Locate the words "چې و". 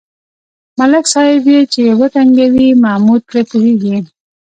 1.73-2.01